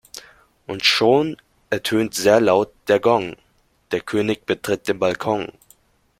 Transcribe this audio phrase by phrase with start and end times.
[0.65, 1.37] Und schon
[1.69, 3.35] ertönt sehr laut der Gong,
[3.91, 5.51] der König betritt den Balkon.